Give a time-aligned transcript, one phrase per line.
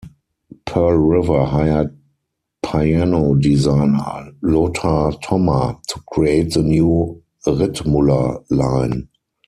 [0.65, 1.95] Pearl River hired
[2.63, 9.09] piano designer Lothar Thomma to create the new Ritmuller line.